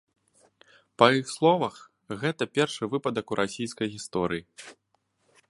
Па 1.01 1.09
іх 1.19 1.27
словах, 1.33 1.75
гэта 2.23 2.43
першы 2.59 2.83
выпадак 2.95 3.25
у 3.35 3.39
расійскай 3.43 3.87
гісторыі. 3.99 4.43